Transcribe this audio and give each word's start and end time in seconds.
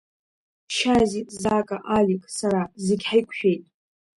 Шьази, 0.75 1.21
Зака, 1.41 1.77
Алик, 1.97 2.23
сара 2.37 2.61
зегь 2.85 3.05
ҳаиқәшәеит. 3.09 3.63